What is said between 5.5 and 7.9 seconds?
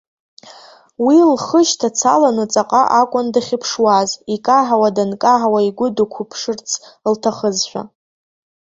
игәы дықәыԥшырц лҭахызшәа.